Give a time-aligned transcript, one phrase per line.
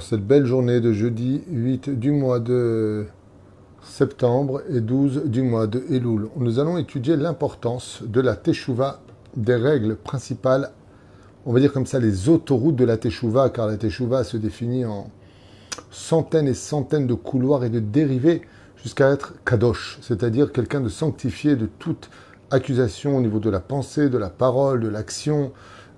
[0.00, 3.04] cette belle journée de jeudi 8 du mois de
[3.82, 6.28] septembre et 12 du mois de Elul.
[6.38, 9.02] Nous allons étudier l'importance de la Teshuvah,
[9.36, 10.70] des règles principales,
[11.44, 14.86] on va dire comme ça, les autoroutes de la Teshuvah, car la Teshuvah se définit
[14.86, 15.10] en
[15.90, 18.40] centaines et centaines de couloirs et de dérivés
[18.82, 22.08] jusqu'à être Kadosh, c'est-à-dire quelqu'un de sanctifié de toute
[22.50, 25.52] accusation au niveau de la pensée, de la parole, de l'action,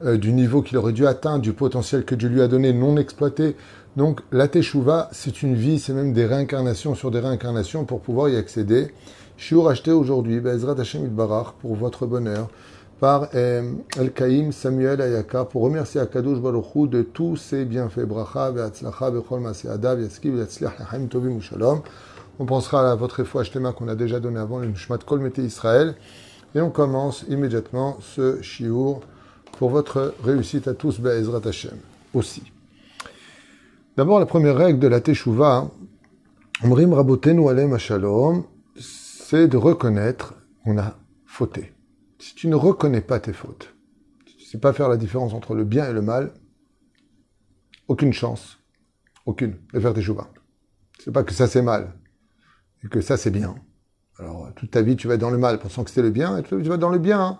[0.04, 2.96] euh, du niveau qu'il aurait dû atteindre, du potentiel que Dieu lui a donné non
[2.96, 3.56] exploité.
[3.96, 8.28] Donc la Teshuvah, c'est une vie, c'est même des réincarnations sur des réincarnations pour pouvoir
[8.28, 8.92] y accéder.
[9.36, 12.48] Je suis racheté aujourd'hui, Bezrat Hashem Barach, pour votre bonheur,
[13.00, 18.06] par euh, El Kaïm Samuel Ayaka, pour remercier Akadosh Baruch Hu de tous ses bienfaits.
[18.06, 21.82] Bracha, Be'atzlacha, Be'chol Maseada, Be'atzki, Be'atzliach, Lachaim Tovim Shalom.
[22.38, 25.94] On pensera à votre foi Shtema qu'on a déjà donné avant, le Shmat Kol Israël.
[26.54, 29.00] Et on commence immédiatement ce shiur
[29.64, 31.78] pour votre réussite à tous, Be'ezrat Hashem,
[32.12, 32.42] aussi.
[33.96, 35.70] D'abord, la première règle de la Teshuvah,
[36.62, 38.44] Omrim Rabotenu Alem Shalom,
[38.78, 41.72] c'est de reconnaître qu'on a fauté.
[42.18, 43.74] Si tu ne reconnais pas tes fautes,
[44.26, 46.34] si tu ne sais pas faire la différence entre le bien et le mal,
[47.88, 48.58] aucune chance,
[49.24, 50.28] aucune, de faire Teshuvah.
[51.02, 51.94] C'est pas que ça c'est mal,
[52.84, 53.54] et que ça c'est bien.
[54.18, 56.36] Alors, toute ta vie, tu vas être dans le mal, pensant que c'était le bien,
[56.36, 57.18] et tu vas dans le bien.
[57.18, 57.38] Hein.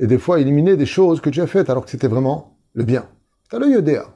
[0.00, 2.84] Et des fois, éliminer des choses que tu as faites, alors que c'était vraiment le
[2.84, 3.06] bien.
[3.50, 4.06] T'as le yodéa,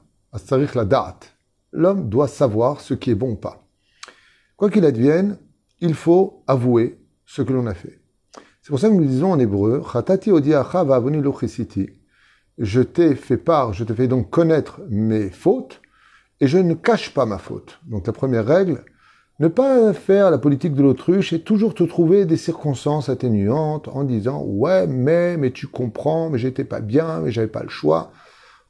[0.75, 1.37] la date.
[1.73, 3.69] L'homme doit savoir ce qui est bon ou pas.
[4.57, 5.39] Quoi qu'il advienne,
[5.81, 8.01] il faut avouer ce que l'on a fait.
[8.63, 9.83] C'est pour ça que nous disons en hébreu,
[12.57, 15.83] Je t'ai fait part, je te fais donc connaître mes fautes,
[16.41, 17.79] et je ne cache pas ma faute.
[17.85, 18.87] Donc la première règle,
[19.41, 24.05] ne pas faire la politique de l'autruche et toujours te trouver des circonstances atténuantes en
[24.05, 28.13] disant ouais mais mais tu comprends mais j'étais pas bien mais j'avais pas le choix.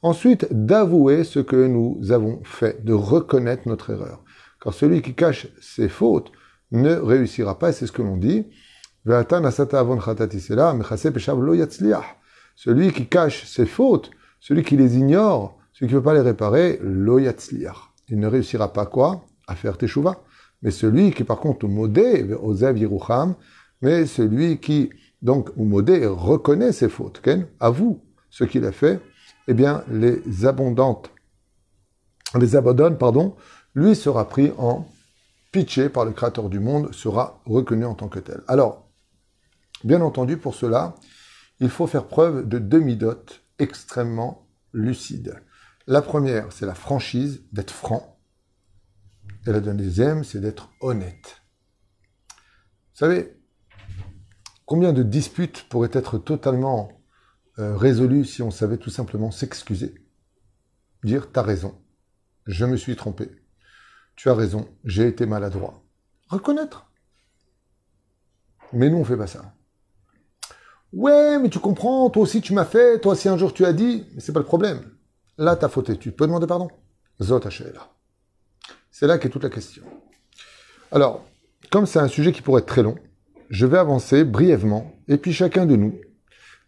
[0.01, 4.23] Ensuite d'avouer ce que nous avons fait, de reconnaître notre erreur.
[4.61, 6.31] Car celui qui cache ses fautes
[6.71, 8.45] ne réussira pas, c'est ce que l'on dit.
[12.55, 16.21] Celui qui cache ses fautes, celui qui les ignore, celui qui ne veut pas les
[16.21, 19.25] réparer, lo Il ne réussira pas quoi?
[19.47, 20.24] À faire teshuva.
[20.61, 22.87] Mais celui qui, par contre, modé, osev
[23.81, 24.89] mais celui qui,
[25.21, 28.99] donc, modé, reconnaît ses fautes, ken, avoue ce qu'il a fait,
[29.47, 31.11] eh bien, les abondantes,
[32.39, 33.35] les abandonne, pardon,
[33.75, 34.87] lui sera pris en
[35.51, 38.41] pitché par le Créateur du monde, sera reconnu en tant que tel.
[38.47, 38.89] Alors,
[39.83, 40.95] bien entendu, pour cela,
[41.59, 45.41] il faut faire preuve de demi-dot extrêmement lucides.
[45.87, 48.14] La première, c'est la franchise, d'être franc,
[49.45, 51.41] et la deuxième, c'est d'être honnête.
[52.29, 53.37] Vous savez,
[54.65, 56.89] combien de disputes pourraient être totalement
[57.59, 59.95] euh, résolues si on savait tout simplement s'excuser
[61.03, 61.79] Dire, t'as raison,
[62.47, 63.29] je me suis trompé.
[64.15, 65.83] Tu as raison, j'ai été maladroit.
[66.29, 66.91] Reconnaître.
[68.73, 69.53] Mais nous, on fait pas ça.
[70.93, 73.73] Ouais, mais tu comprends, toi aussi tu m'as fait, toi aussi un jour tu as
[73.73, 74.79] dit, mais c'est pas le problème.
[75.37, 76.69] Là, t'as fauté, tu peux demander pardon.
[77.21, 77.94] Zot là.
[78.97, 79.83] C'est là qu'est toute la question.
[80.89, 81.25] Alors,
[81.69, 82.95] comme c'est un sujet qui pourrait être très long,
[83.49, 85.99] je vais avancer brièvement, et puis chacun de nous,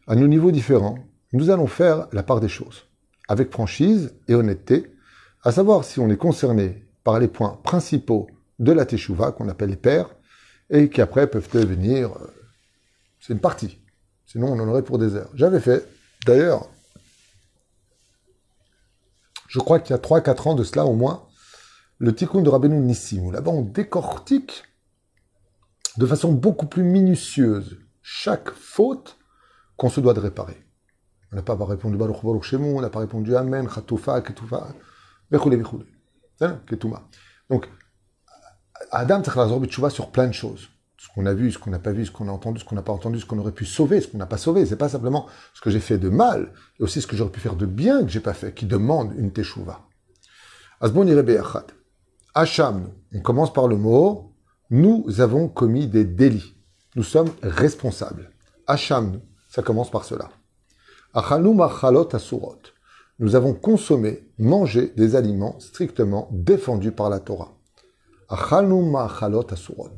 [0.07, 0.99] à nos niveaux différents,
[1.31, 2.83] nous allons faire la part des choses,
[3.29, 4.91] avec franchise et honnêteté,
[5.45, 8.27] à savoir si on est concerné par les points principaux
[8.59, 10.13] de la teshuva, qu'on appelle les pères,
[10.69, 12.11] et qui après peuvent devenir...
[12.11, 12.27] Euh,
[13.21, 13.79] c'est une partie.
[14.25, 15.29] Sinon, on en aurait pour des heures.
[15.33, 15.87] J'avais fait,
[16.25, 16.67] d'ailleurs,
[19.47, 21.26] je crois qu'il y a 3-4 ans de cela au moins,
[21.99, 24.63] le tikkun de Rabbeinu Nissim, là-bas on décortique
[25.97, 29.17] de façon beaucoup plus minutieuse chaque faute
[29.75, 30.63] qu'on se doit de réparer.
[31.31, 34.69] On n'a pas répondu Baruch Baruch Shemu, on n'a pas répondu Amen, Khatoufa, Ketoufa,
[35.29, 35.85] Bechoule, Bechoule.
[36.67, 37.07] Ketuma.
[37.49, 37.67] Donc,
[38.91, 40.69] Adam Tchalazorbitchouva sur plein de choses.
[40.97, 42.75] Ce qu'on a vu, ce qu'on n'a pas vu, ce qu'on a entendu, ce qu'on
[42.75, 44.65] n'a pas entendu, ce qu'on aurait pu sauver, ce qu'on n'a pas sauvé.
[44.65, 47.39] C'est pas simplement ce que j'ai fait de mal, et aussi ce que j'aurais pu
[47.39, 49.81] faire de bien que j'ai pas fait, qui demande une teshuva.
[50.79, 51.05] Asbon.
[52.39, 54.31] Hacham, on commence par le mot,
[54.69, 56.55] nous avons commis des délits.
[56.95, 58.29] Nous sommes responsables.
[58.67, 60.29] Hacham, ça commence par cela.
[61.15, 61.59] Achalot
[62.13, 62.59] asurot.
[63.17, 67.55] Nous avons consommé, mangé des aliments strictement défendus par la Torah.
[68.29, 69.95] Achalot asurot.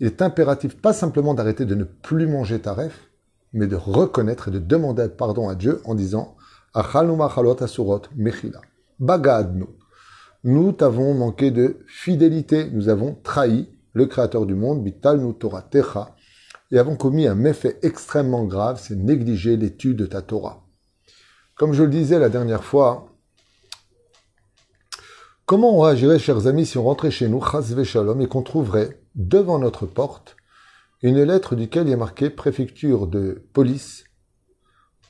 [0.00, 3.08] Il est impératif pas simplement d'arrêter de ne plus manger taref,
[3.54, 6.36] mais de reconnaître et de demander pardon à Dieu en disant
[6.74, 8.60] Achalot asurot mechila.
[9.00, 9.64] Bagadnu
[10.46, 16.14] nous t'avons manqué de fidélité, nous avons trahi le Créateur du monde, Bital Torah Techa,
[16.70, 20.64] et avons commis un méfait extrêmement grave, c'est négliger l'étude de ta Torah.
[21.56, 23.12] Comme je le disais la dernière fois,
[25.46, 29.00] Comment on réagirait, chers amis, si on rentrait chez nous, chas shalom, et qu'on trouverait
[29.14, 30.36] devant notre porte
[31.02, 34.02] une lettre duquel il est marqué préfecture de police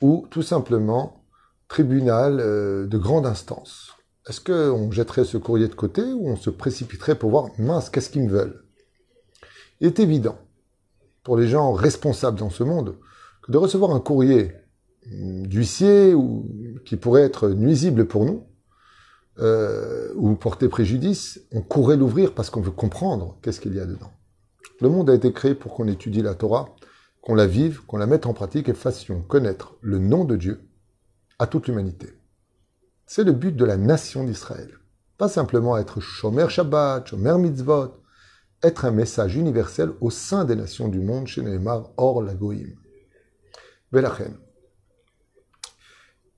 [0.02, 1.24] ou tout simplement
[1.68, 3.95] tribunal euh, de grande instance?
[4.28, 8.10] Est-ce qu'on jetterait ce courrier de côté ou on se précipiterait pour voir, mince, qu'est-ce
[8.10, 8.64] qu'ils me veulent?
[9.80, 10.38] Il est évident,
[11.22, 12.96] pour les gens responsables dans ce monde,
[13.42, 14.52] que de recevoir un courrier
[15.06, 16.48] d'huissier ou
[16.84, 18.44] qui pourrait être nuisible pour nous,
[19.38, 23.86] euh, ou porter préjudice, on courrait l'ouvrir parce qu'on veut comprendre qu'est-ce qu'il y a
[23.86, 24.10] dedans.
[24.80, 26.74] Le monde a été créé pour qu'on étudie la Torah,
[27.20, 30.60] qu'on la vive, qu'on la mette en pratique et fassions connaître le nom de Dieu
[31.38, 32.08] à toute l'humanité.
[33.06, 34.70] C'est le but de la nation d'Israël.
[35.16, 38.02] Pas simplement être Shomer Shabbat, Shomer Mitzvot,
[38.62, 42.74] être un message universel au sein des nations du monde chez Neymar, hors la Goïm.
[43.92, 44.36] Belachen.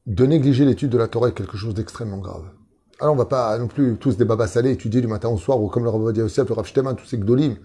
[0.07, 2.51] De négliger l'étude de la Torah est quelque chose d'extrêmement grave.
[3.01, 5.61] Alors on va pas non plus tous des babas salés étudier du matin au soir,
[5.61, 7.57] ou comme le Rav Yosef, le Rav Shteman, tous ces gdolim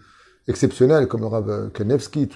[0.47, 2.29] exceptionnels, comme le Rav Kanevski,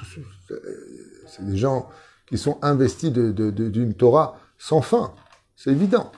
[1.28, 1.90] c'est des gens
[2.28, 5.14] qui sont investis d'une Torah sans fin.
[5.56, 6.12] C'est évident.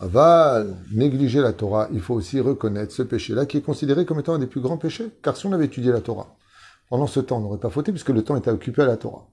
[0.00, 4.34] Va négliger la Torah, il faut aussi reconnaître ce péché-là qui est considéré comme étant
[4.34, 5.10] un des plus grands péchés.
[5.22, 6.36] Car si on avait étudié la Torah,
[6.90, 9.28] pendant ce temps, on n'aurait pas fauté puisque le temps était occupé à la Torah.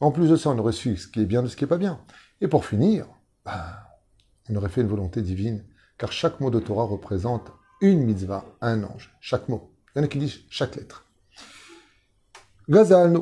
[0.00, 1.68] En plus de ça, on aurait su ce qui est bien de ce qui est
[1.68, 2.00] pas bien.
[2.40, 3.06] Et pour finir,
[3.44, 3.98] bah,
[4.48, 5.64] on aurait fait une volonté divine
[5.98, 9.16] car chaque mot de Torah représente une mitzvah, un ange.
[9.20, 9.70] Chaque mot.
[9.94, 11.06] Il y en a qui disent chaque lettre.
[12.68, 13.20] Gazalnu,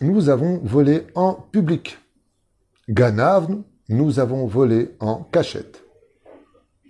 [0.00, 1.98] nous avons volé en public.
[2.88, 5.84] Ganavnu, nous avons volé en cachette.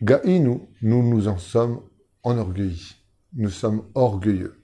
[0.02, 1.80] Gaïnu, nous nous en sommes
[2.22, 2.96] enorgueillis.
[3.34, 4.54] Nous sommes orgueilleux.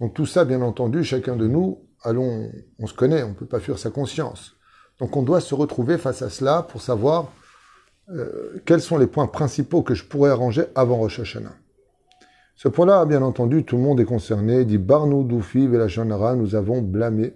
[0.00, 3.46] Donc tout ça, bien entendu, chacun de nous, allons, on se connaît, on ne peut
[3.46, 4.56] pas fuir sa conscience.
[4.98, 7.32] Donc on doit se retrouver face à cela pour savoir
[8.10, 11.20] euh, quels sont les points principaux que je pourrais arranger avant Rosh.
[12.56, 14.64] Ce point-là, bien entendu, tout le monde est concerné.
[14.64, 17.34] Dit Barnou, Doufi, Velachanara, nous avons blâmé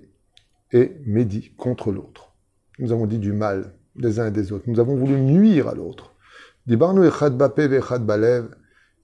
[0.73, 2.34] et médit contre l'autre.
[2.79, 4.65] Nous avons dit du mal des uns et des autres.
[4.67, 6.13] Nous avons voulu nuire à l'autre.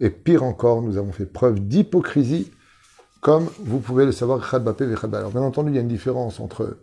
[0.02, 2.50] Et pire encore, nous avons fait preuve d'hypocrisie,
[3.20, 6.78] comme vous pouvez le savoir, Echad bien entendu, il y a une différence entre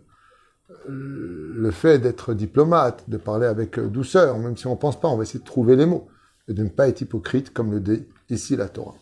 [0.86, 5.16] le fait d'être diplomate, de parler avec douceur, même si on ne pense pas, on
[5.16, 6.08] va essayer de trouver les mots,
[6.46, 8.94] et de ne pas être hypocrite, comme le dit ici la Torah.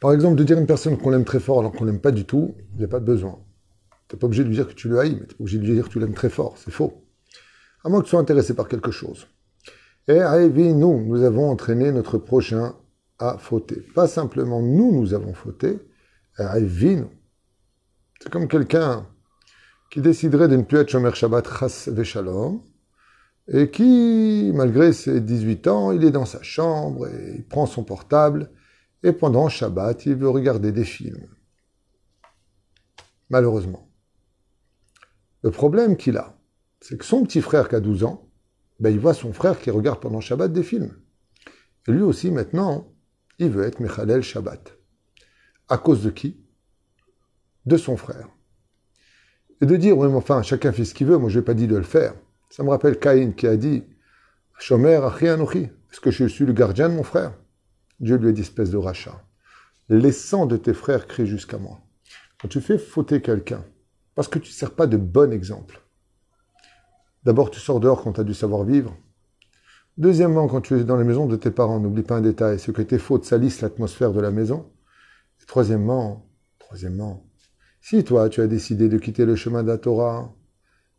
[0.00, 2.10] Par exemple, de dire à une personne qu'on l'aime très fort alors qu'on l'aime pas
[2.10, 3.38] du tout, il n'y a pas de besoin.
[4.14, 5.58] Tu n'es pas obligé de lui dire que tu le haïs, mais tu es obligé
[5.58, 7.02] de lui dire que tu l'aimes très fort, c'est faux.
[7.82, 9.26] À moins que tu sois intéressé par quelque chose.
[10.06, 12.76] Et nous, nous avons entraîné notre prochain
[13.18, 13.80] à fauter.
[13.92, 15.80] Pas simplement nous, nous avons fauté,
[16.38, 17.10] nous.
[18.20, 19.04] C'est comme quelqu'un
[19.90, 22.62] qui déciderait de ne plus être Shomer Shabbat Chas Veshalom,
[23.48, 27.82] et qui, malgré ses 18 ans, il est dans sa chambre et il prend son
[27.82, 28.48] portable,
[29.02, 31.26] et pendant Shabbat, il veut regarder des films.
[33.28, 33.88] Malheureusement.
[35.44, 36.38] Le problème qu'il a,
[36.80, 38.30] c'est que son petit frère qui a 12 ans,
[38.80, 40.96] ben, il voit son frère qui regarde pendant Shabbat des films.
[41.86, 42.90] Et lui aussi, maintenant,
[43.38, 44.74] il veut être Mechalel Shabbat.
[45.68, 46.40] À cause de qui?
[47.66, 48.30] De son frère.
[49.60, 51.52] Et de dire, oui, mais enfin, chacun fait ce qu'il veut, moi je n'ai pas
[51.52, 52.14] dit de le faire.
[52.48, 53.84] Ça me rappelle Caïn qui a dit,
[54.58, 57.34] Shomer Achi est-ce que je suis le gardien de mon frère?
[58.00, 59.22] Dieu lui a dit, espèce de rachat.
[59.90, 61.82] Les sangs de tes frères crient jusqu'à moi.
[62.40, 63.62] Quand tu fais fauter quelqu'un,
[64.14, 65.82] parce que tu ne sers pas de bon exemple,
[67.24, 68.96] d'abord tu sors dehors quand tu as du savoir-vivre.
[69.96, 72.72] Deuxièmement, quand tu es dans la maison de tes parents, n'oublie pas un détail, c'est
[72.72, 74.70] que tes fautes salissent l'atmosphère de la maison.
[75.40, 76.26] Et troisièmement,
[76.58, 77.24] troisièmement,
[77.80, 80.34] si toi, tu as décidé de quitter le chemin de la Torah,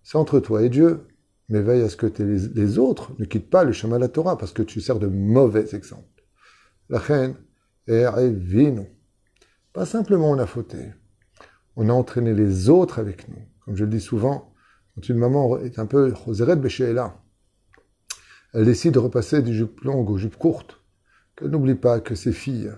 [0.03, 1.07] c'est entre toi et Dieu.
[1.49, 4.37] Mais veille à ce que les autres ne quittent pas le chemin de la Torah
[4.37, 6.23] parce que tu sers de mauvais exemple.
[6.89, 7.35] La reine
[7.87, 8.05] est.
[9.73, 10.93] Pas simplement on a fauté.
[11.75, 13.41] On a entraîné les autres avec nous.
[13.61, 14.53] Comme je le dis souvent,
[14.93, 16.55] quand une maman est un peu roseret
[16.93, 17.21] là,
[18.53, 20.81] elle décide de repasser du jupe longue aux jupes courtes,
[21.35, 22.71] qu'elle n'oublie pas que ses filles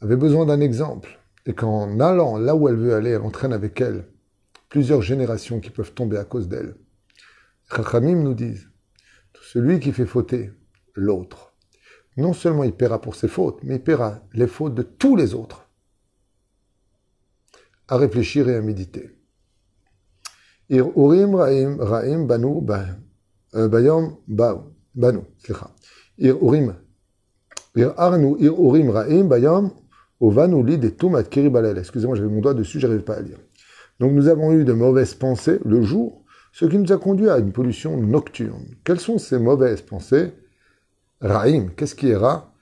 [0.00, 3.80] avaient besoin d'un exemple et qu'en allant là où elle veut aller, elle entraîne avec
[3.80, 4.06] elle
[4.68, 6.74] plusieurs générations qui peuvent tomber à cause d'elle.
[7.70, 8.68] Chachamim nous disent,
[9.42, 10.52] celui qui fait fauter
[10.94, 11.54] l'autre,
[12.16, 15.34] non seulement il paiera pour ses fautes, mais il paiera les fautes de tous les
[15.34, 15.65] autres.
[17.88, 19.10] À réfléchir et à méditer.
[20.68, 22.60] Ir urim raim raim banu
[23.54, 25.20] euh, bayom banu.
[26.18, 26.74] Ir urim.
[27.76, 29.70] Ir arnu ir urim raim bayom
[30.20, 30.94] lit des
[31.78, 33.38] Excusez-moi, j'avais mon doigt dessus, j'arrive pas à lire.
[34.00, 37.38] Donc nous avons eu de mauvaises pensées le jour, ce qui nous a conduit à
[37.38, 38.66] une pollution nocturne.
[38.84, 40.32] Quelles sont ces mauvaises pensées?
[41.20, 42.52] Raïm, qu'est-ce qui est ra?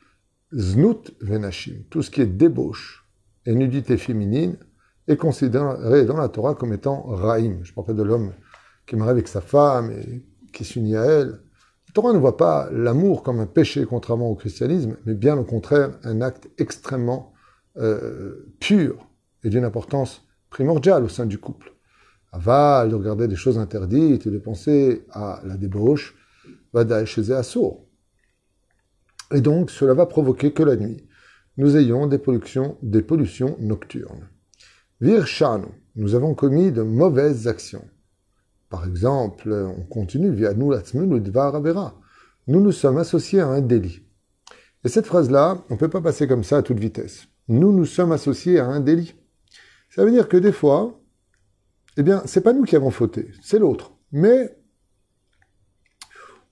[0.53, 3.05] Znut venashim, tout ce qui est débauche
[3.47, 4.57] et nudité féminine
[5.09, 7.61] est considéré dans la Torah comme étant Raïm.
[7.63, 8.33] Je parle de l'homme
[8.87, 11.29] qui marie avec sa femme et qui s'unit à elle.
[11.29, 15.45] La Torah ne voit pas l'amour comme un péché, contrairement au christianisme, mais bien au
[15.45, 17.33] contraire, un acte extrêmement
[17.77, 19.09] euh, pur
[19.43, 21.73] et d'une importance primordiale au sein du couple.
[22.33, 26.17] Aval, de regarder des choses interdites et de penser à la débauche,
[26.73, 27.87] va chez assour.
[29.33, 31.07] Et donc, cela va provoquer que la nuit,
[31.57, 34.29] nous ayons des pollutions, des pollutions nocturnes.
[35.01, 35.27] Vir
[35.97, 37.85] nous avons commis de mauvaises actions.
[38.69, 40.73] Par exemple, on continue via nous
[42.47, 44.01] Nous nous sommes associés à un délit.
[44.85, 47.27] Et cette phrase-là, on ne peut pas passer comme ça à toute vitesse.
[47.49, 49.15] Nous nous sommes associés à un délit.
[49.91, 51.01] Ça veut dire que des fois,
[51.97, 53.93] eh bien, c'est pas nous qui avons fauté, c'est l'autre.
[54.13, 54.57] Mais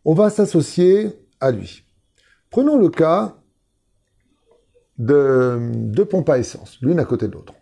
[0.04, 1.84] on va s'associer à lui.
[2.50, 3.38] Prenons le cas
[4.98, 7.54] de deux pompes à essence, l'une à côté de l'autre.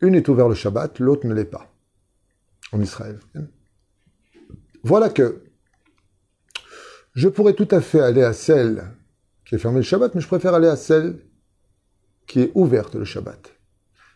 [0.00, 1.72] Une est ouverte le Shabbat, l'autre ne l'est pas,
[2.72, 3.18] en Israël.
[4.82, 5.42] Voilà que
[7.14, 8.90] je pourrais tout à fait aller à celle
[9.44, 11.18] qui est fermée le Shabbat, mais je préfère aller à celle
[12.26, 13.54] qui est ouverte le Shabbat.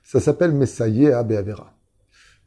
[0.03, 1.77] Ça s'appelle Messaye Abeavera.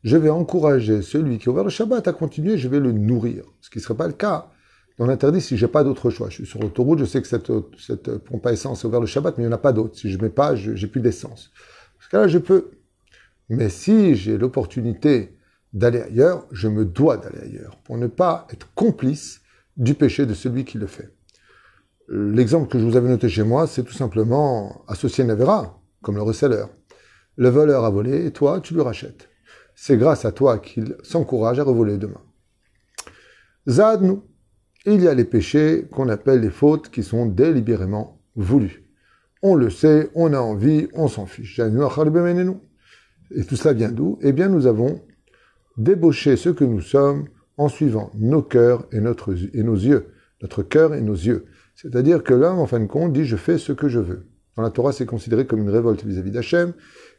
[0.04, 3.46] Je vais encourager celui qui a ouvert le Shabbat à continuer, je vais le nourrir.
[3.62, 4.52] Ce qui ne serait pas le cas
[5.00, 6.30] dans l'interdit si j'ai pas d'autre choix.
[6.30, 9.38] Je suis sur l'autoroute, je sais que cette, pompe à essence est ouverte le Shabbat,
[9.38, 9.98] mais il n'y en a pas d'autre.
[9.98, 11.52] Si je ne mets pas, je n'ai plus d'essence.
[11.98, 12.72] Parce que là, je peux.
[13.54, 15.38] Mais si j'ai l'opportunité
[15.74, 19.42] d'aller ailleurs, je me dois d'aller ailleurs pour ne pas être complice
[19.78, 21.14] du péché de celui qui le fait.
[22.10, 26.24] L'exemple que je vous avais noté chez moi, c'est tout simplement associer Navera, comme le
[26.24, 26.66] reseller.
[27.36, 29.30] Le voleur a volé et toi, tu lui rachètes.
[29.76, 32.22] C'est grâce à toi qu'il s'encourage à revoler demain.
[33.68, 34.18] Zadnu,
[34.88, 38.90] il y a les péchés qu'on appelle les fautes qui sont délibérément voulues.
[39.44, 41.60] On le sait, on a envie, on s'en fiche.
[43.32, 44.18] Et tout cela vient d'où?
[44.22, 45.02] Eh bien, nous avons
[45.78, 47.26] débauché ce que nous sommes
[47.58, 50.08] en suivant nos cœurs et, nos yeux.
[50.42, 51.46] Notre cœur et nos yeux.
[51.76, 54.28] C'est-à-dire que l'homme, en fin de compte, dit je fais ce que je veux.
[54.56, 56.74] Dans la Torah, c'est considéré comme une révolte vis-à-vis d'Hachem,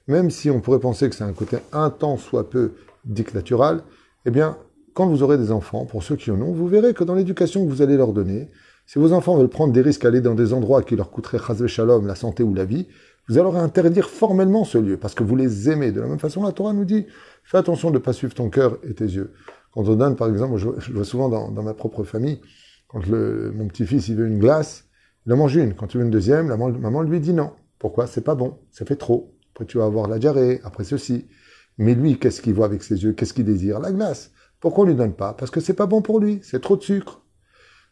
[0.06, 2.72] même si on pourrait penser que c'est un côté intense, soit peu
[3.04, 3.82] dictatural,
[4.26, 4.56] eh bien,
[4.92, 7.64] quand vous aurez des enfants, pour ceux qui en ont, vous verrez que dans l'éducation
[7.64, 8.48] que vous allez leur donner,
[8.86, 11.66] si vos enfants veulent prendre des risques, aller dans des endroits qui leur coûteraient chazve
[11.66, 12.86] shalom, la santé ou la vie,
[13.28, 15.92] vous allez interdire formellement ce lieu, parce que vous les aimez.
[15.92, 17.06] De la même façon, la Torah nous dit,
[17.42, 19.32] fais attention de ne pas suivre ton cœur et tes yeux.
[19.72, 22.40] Quand on donne, par exemple, je, vois souvent dans, ma propre famille,
[22.86, 24.84] quand le, mon petit-fils il veut une glace,
[25.26, 25.74] il en mange une.
[25.74, 27.52] Quand il veut une deuxième, la maman lui dit non.
[27.78, 28.06] Pourquoi?
[28.06, 29.34] C'est pas bon, ça fait trop.
[29.52, 31.26] Après tu vas avoir la diarrhée, après ceci.
[31.78, 33.12] Mais lui, qu'est-ce qu'il voit avec ses yeux?
[33.14, 33.80] Qu'est-ce qu'il désire?
[33.80, 34.32] La glace.
[34.60, 35.32] Pourquoi on lui donne pas?
[35.34, 37.22] Parce que c'est pas bon pour lui, c'est trop de sucre.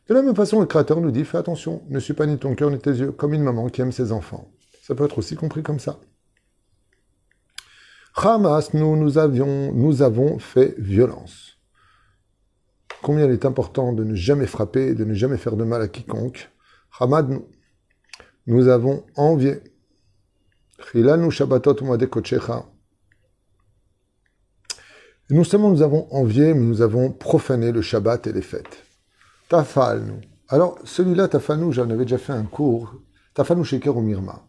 [0.09, 2.55] De la même façon, le Créateur nous dit, fais attention, ne suis pas ni ton
[2.55, 4.51] cœur ni tes yeux, comme une maman qui aime ses enfants.
[4.83, 6.01] Ça peut être aussi compris comme ça.
[8.17, 11.57] Hamas, nous, nous, avions, nous avons fait violence.
[13.01, 15.89] Combien il est important de ne jamais frapper, de ne jamais faire de mal à
[15.89, 16.51] quiconque.
[16.99, 17.47] Hamad, nous,
[18.47, 19.61] nous avons envié.
[20.95, 21.31] Non
[25.45, 28.85] seulement nous avons envié, mais nous avons profané le Shabbat et les fêtes.
[29.49, 30.21] Tafal, nous.
[30.49, 32.97] Alors, celui-là, Tafal, j'en avais déjà fait un cours.
[33.33, 34.45] Tafal, Sheker ou Mirma.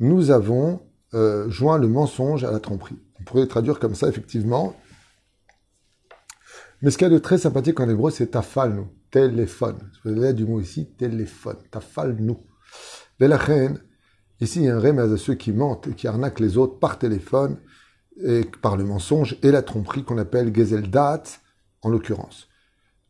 [0.00, 0.80] Nous avons
[1.12, 2.98] euh, joint le mensonge à la tromperie.
[3.20, 4.74] On pourrait le traduire comme ça, effectivement.
[6.80, 8.88] Mais ce qu'il y a de très sympathique en hébreu, c'est Tafal, nous.
[9.10, 9.76] Téléphone.
[10.04, 11.58] Vous avez du mot ici, téléphone.
[11.70, 12.38] Tafal, nous.
[13.20, 13.78] reine,
[14.40, 16.78] ici, il y a un remède à ceux qui mentent et qui arnaquent les autres
[16.78, 17.58] par téléphone
[18.24, 21.24] et par le mensonge et la tromperie qu'on appelle Gezeldat,
[21.82, 22.48] en l'occurrence.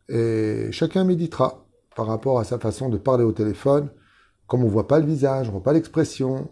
[0.09, 3.91] Et chacun méditera par rapport à sa façon de parler au téléphone.
[4.49, 6.51] Comme on voit pas le visage, on voit pas l'expression,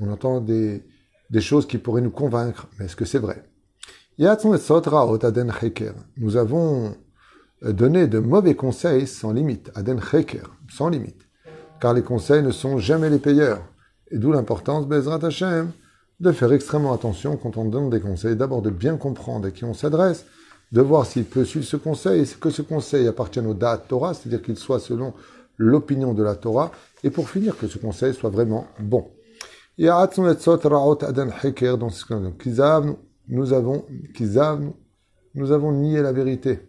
[0.00, 0.82] on entend des,
[1.40, 3.44] choses qui pourraient nous convaincre, mais est-ce que c'est vrai?
[6.16, 6.94] Nous avons
[7.62, 11.26] donné de mauvais conseils sans limite, Aden Heker, sans limite,
[11.80, 13.62] car les conseils ne sont jamais les payeurs.
[14.10, 18.96] Et d'où l'importance, de faire extrêmement attention quand on donne des conseils, d'abord de bien
[18.96, 20.26] comprendre à qui on s'adresse,
[20.72, 24.14] de voir s'il peut suivre ce conseil, et que ce conseil appartienne au Da'at Torah,
[24.14, 25.14] c'est-à-dire qu'il soit selon
[25.56, 26.72] l'opinion de la Torah,
[27.02, 29.08] et pour finir, que ce conseil soit vraiment bon.
[29.78, 29.88] Nous
[33.52, 33.84] avons,
[35.34, 36.60] nous avons nié la vérité.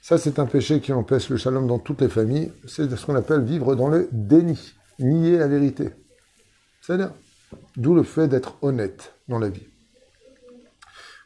[0.00, 2.52] Ça, c'est un péché qui empêche le shalom dans toutes les familles.
[2.66, 5.90] C'est ce qu'on appelle vivre dans le déni, nier la vérité.
[6.80, 7.12] C'est-à-dire,
[7.76, 9.66] D'où le fait d'être honnête dans la vie.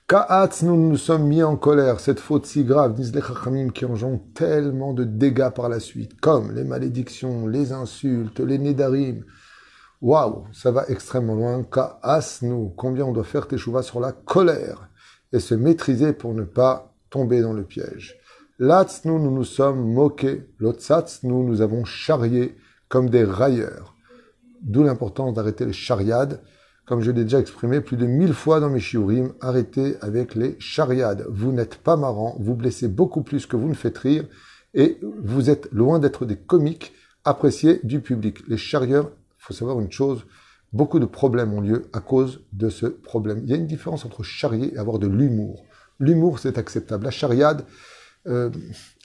[0.09, 2.01] Ka'atz, nous nous sommes mis en colère.
[2.01, 6.21] Cette faute si grave, disent les Chachamim, qui engendre tellement de dégâts par la suite,
[6.21, 9.25] comme les malédictions, les insultes, les nédarim.
[10.03, 11.63] Waouh, ça va extrêmement loin.
[11.63, 14.91] Ka'as, nous, combien on doit faire teshuva sur la colère
[15.33, 18.19] et se maîtriser pour ne pas tomber dans le piège.
[18.59, 20.47] L'atz, nous, nous nous sommes moqués.
[20.59, 22.57] L'otsatz, nous, nous avons charrié
[22.89, 23.95] comme des railleurs.
[24.61, 26.43] D'où l'importance d'arrêter les chariades
[26.85, 30.57] comme je l'ai déjà exprimé plus de mille fois dans mes shiurim, arrêtez avec les
[30.59, 31.25] chariades.
[31.31, 34.27] Vous n'êtes pas marrant, vous blessez beaucoup plus que vous ne faites rire,
[34.75, 36.93] et vous êtes loin d'être des comiques
[37.25, 38.43] appréciés du public.
[38.49, 40.25] Les charieurs, il faut savoir une chose,
[40.73, 43.41] beaucoup de problèmes ont lieu à cause de ce problème.
[43.45, 45.65] Il y a une différence entre charrier et avoir de l'humour.
[45.99, 47.05] L'humour, c'est acceptable.
[47.05, 47.65] La chariade,
[48.29, 48.51] euh,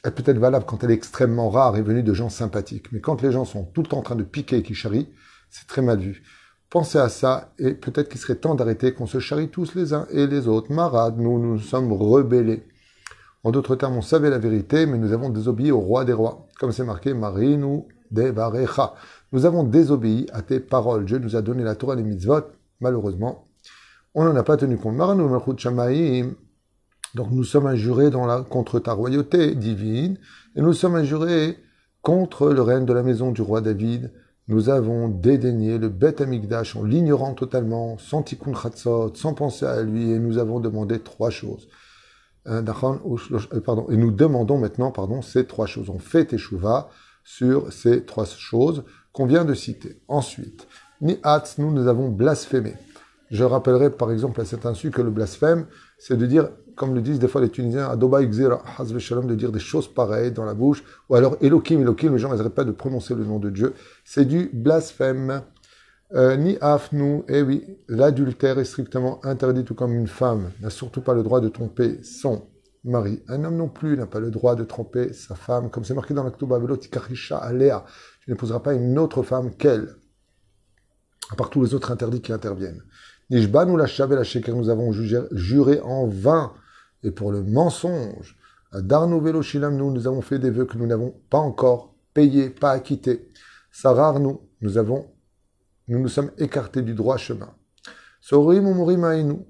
[0.04, 2.92] elle peut être valable quand elle est extrêmement rare et venue de gens sympathiques.
[2.92, 5.10] Mais quand les gens sont tout le temps en train de piquer et qui charrient,
[5.50, 6.24] c'est très mal vu.
[6.70, 10.06] Pensez à ça et peut-être qu'il serait temps d'arrêter qu'on se charrie tous les uns
[10.12, 10.72] et les autres.
[10.72, 12.68] Marade, nous nous sommes rebellés.
[13.44, 16.48] En d'autres termes, on savait la vérité, mais nous avons désobéi au roi des rois.
[16.60, 18.94] Comme c'est marqué, Marinu Devarecha.
[19.32, 21.06] Nous avons désobéi à tes paroles.
[21.06, 22.44] Dieu nous a donné la Torah et les mitzvot.
[22.80, 23.46] Malheureusement,
[24.14, 24.98] on n'en a pas tenu compte.
[27.16, 28.12] Donc nous sommes injurés
[28.50, 30.18] contre ta royauté divine
[30.56, 31.58] et nous sommes injurés
[32.02, 34.12] contre le règne de la maison du roi David
[34.50, 39.82] nous avons dédaigné le Beth Amikdash en l'ignorant totalement, sans tikkun chatzot, sans penser à
[39.82, 41.68] lui, et nous avons demandé trois choses.
[42.48, 42.62] Euh,
[43.66, 45.90] pardon, et nous demandons maintenant pardon, ces trois choses.
[45.90, 46.90] On fait teshuva
[47.28, 50.00] sur ces trois choses qu'on vient de citer.
[50.08, 50.66] Ensuite,
[51.02, 52.76] ni hatz, nous, nous avons blasphémé.
[53.30, 55.66] Je rappellerai par exemple à cet insu que le blasphème,
[56.00, 58.22] c'est de dire comme le disent des fois les Tunisiens, Adoba
[59.00, 62.34] Shalom, de dire des choses pareilles dans la bouche, ou alors Elohim, Elohim, les gens
[62.34, 63.74] n'arrêtent pas de prononcer le nom de Dieu.
[64.06, 65.42] C'est du blasphème.
[66.14, 71.02] Euh, ni afnou, eh oui, l'adultère est strictement interdit, tout comme une femme n'a surtout
[71.02, 72.48] pas le droit de tromper son
[72.88, 73.24] mari.
[73.28, 76.14] Un homme non plus n'a pas le droit de tromper sa femme, comme c'est marqué
[76.14, 77.86] dans l'Aktuba Velotikachisha Alea.
[78.22, 79.96] Tu n'épouseras pas une autre femme qu'elle,
[81.32, 82.82] à part tous les autres interdits qui interviennent.
[83.30, 86.54] Nishba nous la et car nous avons juré en vain
[87.04, 88.38] et pour le mensonge.
[88.72, 92.50] À Darnou Shilam, nous, nous avons fait des vœux que nous n'avons pas encore payés,
[92.50, 93.30] pas acquittés.
[93.72, 95.08] Sarar, nous, nous avons,
[95.88, 97.54] nous nous sommes écartés du droit chemin.
[98.22, 99.46] Sorim nous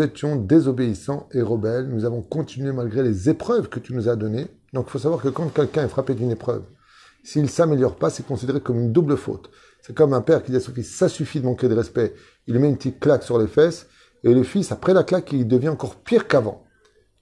[0.00, 1.88] étions désobéissants et rebelles.
[1.88, 4.46] Nous avons continué malgré les épreuves que tu nous as données.
[4.72, 6.64] Donc, il faut savoir que quand quelqu'un est frappé d'une épreuve,
[7.22, 9.50] s'il ne s'améliore pas, c'est considéré comme une double faute.
[9.82, 12.14] C'est comme un père qui dit à son fils, ça suffit de manquer de respect.
[12.46, 13.86] Il lui met une petite claque sur les fesses,
[14.22, 16.64] et le fils, après la claque, il devient encore pire qu'avant.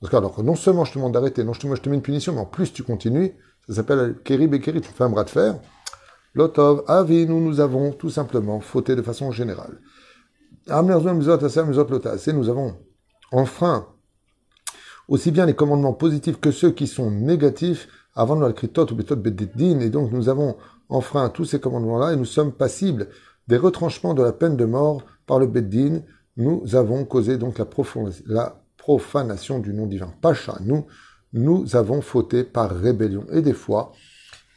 [0.00, 2.32] Parce alors, non seulement je te demande d'arrêter, non seulement je te mets une punition,
[2.32, 3.34] mais en plus tu continues.
[3.68, 5.60] Ça s'appelle Keri Bekeri, tu fais un bras de fer.
[6.34, 9.78] Lotov, Avi, nous, nous avons tout simplement fauté de façon générale.
[10.68, 12.76] Nous avons
[13.32, 13.88] enfreint
[15.08, 19.16] aussi bien les commandements positifs que ceux qui sont négatifs avant de l'écriture ou Betot
[19.16, 19.80] Bededdin.
[19.80, 20.56] Et donc, nous avons
[20.88, 23.08] enfreint tous ces commandements-là et nous sommes passibles
[23.48, 26.02] des retranchements de la peine de mort par le Beddin.
[26.36, 27.66] Nous avons causé donc la,
[28.26, 30.12] la profanation du nom divin.
[30.20, 30.86] Pacha, nous,
[31.32, 33.26] nous avons fauté par rébellion.
[33.32, 33.92] Et des fois,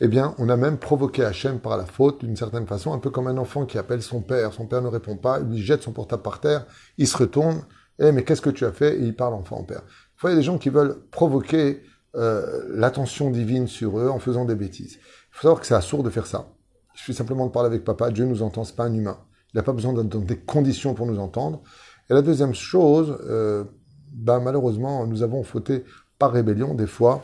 [0.01, 3.10] eh bien, on a même provoqué Hachem par la faute d'une certaine façon, un peu
[3.10, 4.51] comme un enfant qui appelle son père.
[4.53, 6.65] Son père ne répond pas, il lui jette son portable par terre,
[6.97, 7.63] il se retourne,
[7.99, 8.97] eh, mais qu'est-ce que tu as fait?
[8.97, 9.81] Et il parle enfant au père.
[10.23, 11.84] Il y a des gens qui veulent provoquer
[12.15, 14.95] euh, l'attention divine sur eux en faisant des bêtises.
[14.95, 16.49] Il faut savoir que c'est assourd de faire ça.
[16.93, 19.19] Je suis simplement de parler avec papa, Dieu nous entend, c'est pas un humain.
[19.53, 21.62] Il n'a pas besoin de des conditions pour nous entendre.
[22.10, 23.63] Et la deuxième chose, euh,
[24.12, 25.84] ben, malheureusement, nous avons fauté
[26.19, 26.73] par rébellion.
[26.73, 27.23] Des fois,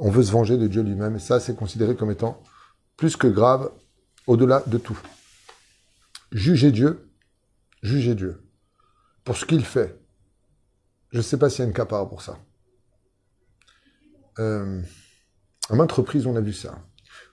[0.00, 1.16] on veut se venger de Dieu lui-même.
[1.16, 2.42] Et ça, c'est considéré comme étant
[2.96, 3.70] plus que grave
[4.26, 4.98] au-delà de tout.
[6.32, 7.10] Juger Dieu,
[7.82, 8.42] juger Dieu
[9.24, 9.98] pour ce qu'il fait.
[11.10, 12.38] Je ne sais pas s'il y a une capara pour ça.
[14.38, 14.82] Euh,
[15.68, 16.78] à maintes reprises, on a vu ça.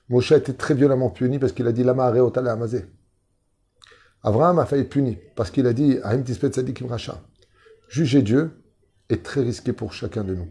[0.10, 2.86] Moshe a été très violemment puni parce qu'il a dit Lama Areotala Amazé.
[4.24, 6.52] Abraham a failli puni parce qu'il a dit Ahim Tispet
[6.88, 7.22] Racha.
[7.90, 8.52] Juger Dieu,
[9.10, 10.50] est très risqué pour chacun de nous.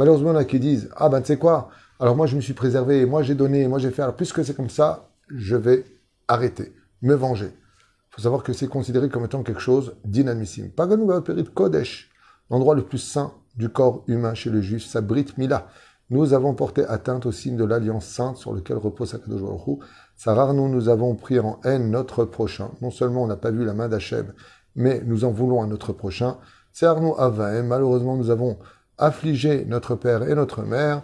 [0.00, 1.68] Malheureusement, il y en a qui disent Ah ben tu sais quoi?
[2.00, 4.00] Alors moi je me suis préservé, moi j'ai donné, moi j'ai fait.
[4.00, 5.84] Alors puisque c'est comme ça, je vais
[6.26, 7.52] arrêter, me venger.
[7.52, 10.70] Il faut savoir que c'est considéré comme étant quelque chose d'inadmissible.
[10.70, 12.10] Paganou de Kodesh,
[12.48, 15.66] l'endroit le plus saint du corps humain chez le juif, Sabrit Mila.
[16.08, 19.80] Nous avons porté atteinte au signe de l'alliance sainte sur lequel repose Akadosh Baruch
[20.16, 22.70] Sarar, nous, nous avons pris en haine notre prochain.
[22.80, 24.32] Non seulement on n'a pas vu la main d'Hachem,
[24.74, 26.38] mais nous en voulons à notre prochain.
[26.80, 28.56] Arnaud Avaim, malheureusement nous avons
[29.00, 31.02] affligé notre père et notre mère.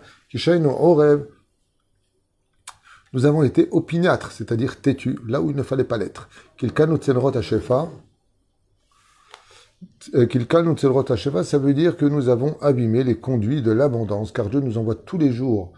[3.13, 6.29] Nous avons été opiniâtres, c'est-à-dire têtus, là où il ne fallait pas l'être.
[10.15, 14.79] Euh, ça veut dire que nous avons abîmé les conduits de l'abondance, car Dieu nous
[14.79, 15.73] envoie tous les jours,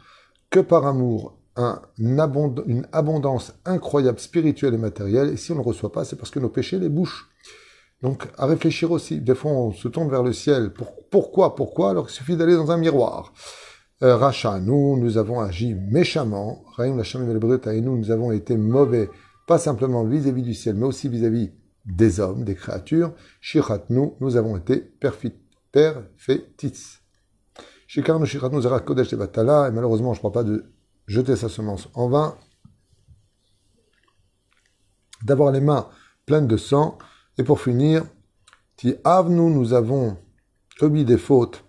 [0.51, 5.93] que par amour, un une abondance incroyable spirituelle et matérielle, et si on ne reçoit
[5.93, 7.29] pas, c'est parce que nos péchés les bouchent.
[8.03, 9.21] Donc, à réfléchir aussi.
[9.21, 10.73] Des fois, on se tourne vers le ciel.
[11.11, 11.91] pourquoi Pourquoi?
[11.91, 13.33] Alors qu'il suffit d'aller dans un miroir.
[14.03, 16.63] Euh, Racha, nous, nous avons agi méchamment.
[16.77, 19.11] Raïm, la et nous, nous avons été mauvais,
[19.49, 21.51] pas simplement vis-à-vis du ciel, mais aussi vis-à-vis
[21.85, 23.13] des hommes, des créatures.
[23.41, 25.33] Shirat, nous, nous avons été perfectis.
[27.89, 30.73] Shikar, Shirat, nous Kodesh et et malheureusement, je ne crois pas de
[31.09, 32.37] jeter sa semence en vain,
[35.25, 35.89] d'avoir les mains
[36.27, 36.99] pleines de sang,
[37.39, 38.05] et pour finir,
[38.77, 40.17] Ti Avnu, nous avons
[40.79, 41.65] commis des fautes,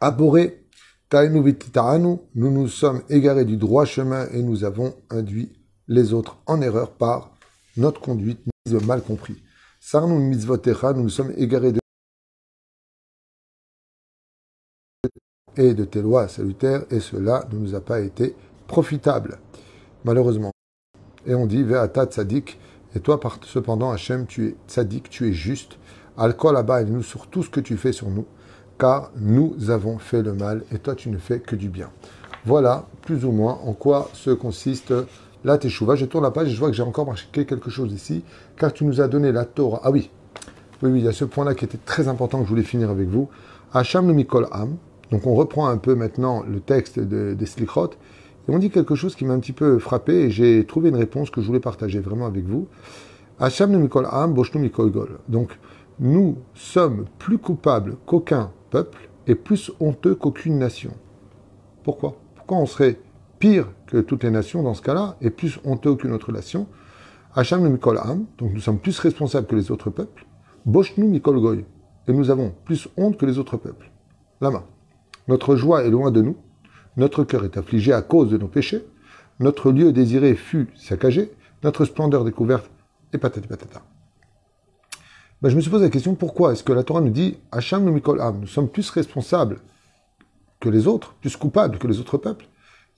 [0.00, 0.66] abhorré,
[1.08, 5.52] Tainu Vititaanu, nous nous sommes égarés du droit chemin et nous avons induit
[5.88, 7.32] les autres en erreur par
[7.76, 9.42] notre conduite mal compris.
[9.80, 11.80] Sarnu mitzvotecha, nous nous sommes égarés de
[15.54, 18.34] et de tes lois salutaires, et cela ne nous a pas été
[18.66, 19.38] profitable,
[20.02, 20.50] malheureusement.
[21.26, 22.58] Et on dit, Ve'ata tzadik,
[22.94, 25.78] et toi, cependant, Hachem, tu es tzadik, tu es juste,
[26.16, 28.26] alcool là-bas, nous sur tout ce que tu fais sur nous,
[28.78, 31.90] car nous avons fait le mal, et toi, tu ne fais que du bien.
[32.44, 34.92] Voilà, plus ou moins, en quoi se consiste
[35.44, 35.94] la Teshuvah.
[35.94, 38.24] Je tourne la page et je vois que j'ai encore marqué quelque chose ici,
[38.56, 39.80] car tu nous as donné la Torah.
[39.84, 40.10] Ah oui,
[40.82, 42.90] oui, oui, il y a ce point-là qui était très important que je voulais finir
[42.90, 43.28] avec vous.
[43.72, 44.76] Hacham le Mikol Am,
[45.10, 47.90] donc on reprend un peu maintenant le texte de, des Slichot,
[48.48, 50.96] et on dit quelque chose qui m'a un petit peu frappé, et j'ai trouvé une
[50.96, 52.68] réponse que je voulais partager vraiment avec vous.
[55.28, 55.58] Donc,
[55.98, 60.92] nous sommes plus coupables qu'aucun peuple et plus honteux qu'aucune nation.
[61.84, 62.16] Pourquoi?
[62.34, 62.98] Pourquoi on serait
[63.38, 66.66] pire que toutes les nations dans ce cas-là, et plus honteux qu'une autre nation?
[67.34, 67.98] Hacham Mikol
[68.38, 70.26] donc nous sommes plus responsables que les autres peuples.
[70.66, 71.64] Boshnu Mikol Goy,
[72.06, 73.90] et nous avons plus honte que les autres peuples.
[74.40, 74.64] Lama.
[75.28, 76.36] Notre joie est loin de nous,
[76.96, 78.84] notre cœur est affligé à cause de nos péchés,
[79.40, 82.70] notre lieu désiré fut saccagé, notre splendeur découverte,
[83.12, 83.82] et patati patata.
[85.40, 87.90] Ben, je me suis posé la question, pourquoi est-ce que la Torah nous dit Hacham
[87.90, 89.60] Mikol Am Nous sommes plus responsables
[90.60, 92.46] que les autres, plus coupables que les autres peuples,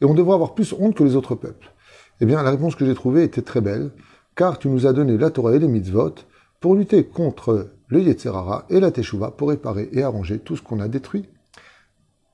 [0.00, 1.72] et on devrait avoir plus honte que les autres peuples?
[2.20, 3.90] Eh bien, la réponse que j'ai trouvée était très belle,
[4.36, 6.14] car tu nous as donné la Torah et les mitzvot
[6.60, 10.80] pour lutter contre le Yetzerara et la Teshuvah, pour réparer et arranger tout ce qu'on
[10.80, 11.26] a détruit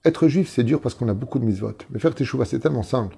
[0.04, 1.76] être juif, c'est dur parce qu'on a beaucoup de mitzvot.
[1.90, 3.16] Mais faire teshuva, c'est tellement simple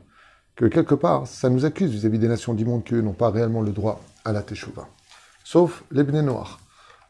[0.57, 3.63] que quelque part, ça nous accuse vis-à-vis des nations du monde qui n'ont pas réellement
[3.63, 4.87] le droit à la teshuva.
[5.45, 6.61] Sauf les Bnei Noir.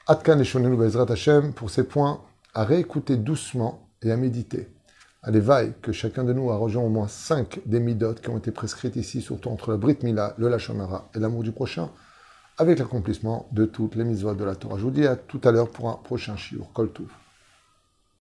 [0.07, 2.21] Atkan et Bezrat Hashem, pour ces points,
[2.55, 4.69] à réécouter doucement et à méditer.
[5.23, 8.39] À l'éveil que chacun de nous a rejoint au moins cinq des midot qui ont
[8.39, 11.91] été prescrites ici, surtout entre la Brit Mila, le Lachonara et l'amour du prochain,
[12.59, 14.77] avec l'accomplissement de toutes les mitzvot de la Torah.
[14.77, 16.67] Je vous dis à tout à l'heure pour un prochain shiur.
[16.75, 16.91] Kol